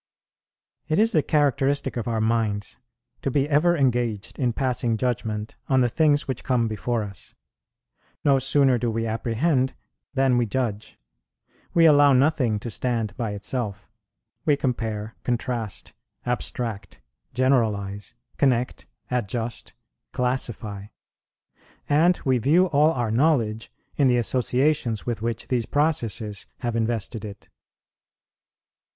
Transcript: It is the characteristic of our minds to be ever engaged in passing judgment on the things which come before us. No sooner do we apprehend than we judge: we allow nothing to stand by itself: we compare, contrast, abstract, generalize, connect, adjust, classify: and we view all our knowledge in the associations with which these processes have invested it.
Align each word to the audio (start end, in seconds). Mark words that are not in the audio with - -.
It 0.87 0.97
is 0.97 1.11
the 1.11 1.21
characteristic 1.21 1.95
of 1.95 2.07
our 2.07 2.19
minds 2.19 2.75
to 3.21 3.29
be 3.29 3.47
ever 3.47 3.77
engaged 3.77 4.39
in 4.39 4.51
passing 4.51 4.97
judgment 4.97 5.57
on 5.69 5.81
the 5.81 5.89
things 5.89 6.27
which 6.27 6.43
come 6.43 6.67
before 6.67 7.03
us. 7.03 7.35
No 8.23 8.39
sooner 8.39 8.79
do 8.79 8.89
we 8.89 9.05
apprehend 9.05 9.75
than 10.15 10.39
we 10.39 10.47
judge: 10.47 10.97
we 11.75 11.85
allow 11.85 12.13
nothing 12.13 12.57
to 12.61 12.71
stand 12.71 13.15
by 13.15 13.33
itself: 13.33 13.91
we 14.43 14.57
compare, 14.57 15.15
contrast, 15.23 15.93
abstract, 16.25 16.99
generalize, 17.35 18.15
connect, 18.37 18.87
adjust, 19.11 19.73
classify: 20.13 20.87
and 21.87 22.19
we 22.25 22.39
view 22.39 22.65
all 22.69 22.91
our 22.93 23.11
knowledge 23.11 23.71
in 23.97 24.07
the 24.07 24.17
associations 24.17 25.05
with 25.05 25.21
which 25.21 25.49
these 25.49 25.67
processes 25.67 26.47
have 26.61 26.75
invested 26.75 27.23
it. 27.23 27.49